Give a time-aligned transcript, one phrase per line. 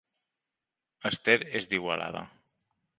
[1.11, 2.29] Esther és d'Igualada